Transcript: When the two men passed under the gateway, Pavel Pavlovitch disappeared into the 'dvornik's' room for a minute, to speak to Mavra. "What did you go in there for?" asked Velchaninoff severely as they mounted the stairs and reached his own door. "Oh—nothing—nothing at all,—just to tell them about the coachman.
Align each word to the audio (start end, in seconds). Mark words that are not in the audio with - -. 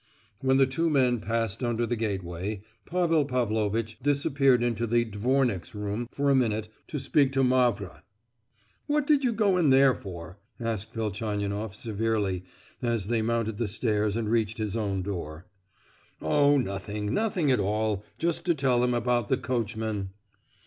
When 0.39 0.57
the 0.57 0.65
two 0.65 0.89
men 0.89 1.19
passed 1.19 1.63
under 1.63 1.85
the 1.85 1.95
gateway, 1.95 2.63
Pavel 2.87 3.23
Pavlovitch 3.23 3.99
disappeared 4.01 4.63
into 4.63 4.87
the 4.87 5.05
'dvornik's' 5.05 5.75
room 5.75 6.07
for 6.11 6.31
a 6.31 6.35
minute, 6.35 6.69
to 6.87 6.97
speak 6.97 7.31
to 7.33 7.43
Mavra. 7.43 8.01
"What 8.87 9.05
did 9.05 9.23
you 9.23 9.31
go 9.31 9.57
in 9.57 9.69
there 9.69 9.93
for?" 9.93 10.39
asked 10.59 10.95
Velchaninoff 10.95 11.75
severely 11.75 12.43
as 12.81 13.09
they 13.09 13.21
mounted 13.21 13.59
the 13.59 13.67
stairs 13.67 14.17
and 14.17 14.27
reached 14.27 14.57
his 14.57 14.75
own 14.75 15.03
door. 15.03 15.45
"Oh—nothing—nothing 16.19 17.51
at 17.51 17.59
all,—just 17.59 18.43
to 18.47 18.55
tell 18.55 18.81
them 18.81 18.95
about 18.95 19.29
the 19.29 19.37
coachman. 19.37 20.09